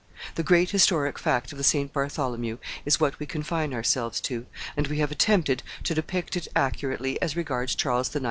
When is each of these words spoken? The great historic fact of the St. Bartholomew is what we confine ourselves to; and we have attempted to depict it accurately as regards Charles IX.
The 0.33 0.41
great 0.41 0.71
historic 0.71 1.19
fact 1.19 1.51
of 1.51 1.59
the 1.59 1.63
St. 1.63 1.93
Bartholomew 1.93 2.57
is 2.85 2.99
what 2.99 3.19
we 3.19 3.27
confine 3.27 3.71
ourselves 3.71 4.19
to; 4.21 4.47
and 4.75 4.87
we 4.87 4.97
have 4.97 5.11
attempted 5.11 5.61
to 5.83 5.93
depict 5.93 6.35
it 6.35 6.47
accurately 6.55 7.21
as 7.21 7.35
regards 7.35 7.75
Charles 7.75 8.07
IX. 8.15 8.19